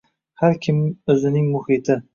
[0.43, 0.81] Har kim
[1.15, 2.05] o’zining muhiti